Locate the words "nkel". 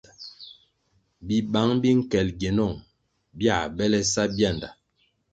1.99-2.27